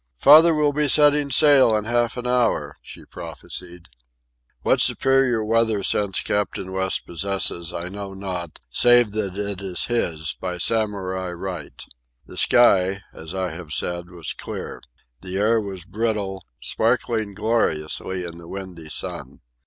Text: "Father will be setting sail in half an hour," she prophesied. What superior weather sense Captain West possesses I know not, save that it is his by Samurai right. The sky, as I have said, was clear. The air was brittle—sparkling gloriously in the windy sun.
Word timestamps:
"Father 0.17 0.55
will 0.55 0.73
be 0.73 0.87
setting 0.87 1.29
sail 1.29 1.75
in 1.77 1.85
half 1.85 2.17
an 2.17 2.25
hour," 2.25 2.75
she 2.81 3.05
prophesied. 3.05 3.87
What 4.63 4.81
superior 4.81 5.45
weather 5.45 5.83
sense 5.83 6.21
Captain 6.21 6.71
West 6.71 7.05
possesses 7.05 7.71
I 7.71 7.87
know 7.87 8.15
not, 8.15 8.61
save 8.71 9.11
that 9.11 9.37
it 9.37 9.61
is 9.61 9.85
his 9.85 10.35
by 10.41 10.57
Samurai 10.57 11.29
right. 11.29 11.79
The 12.25 12.35
sky, 12.37 13.03
as 13.13 13.35
I 13.35 13.51
have 13.51 13.73
said, 13.73 14.09
was 14.09 14.33
clear. 14.33 14.81
The 15.21 15.37
air 15.37 15.61
was 15.61 15.85
brittle—sparkling 15.85 17.35
gloriously 17.35 18.23
in 18.25 18.39
the 18.39 18.47
windy 18.47 18.89
sun. 18.89 19.41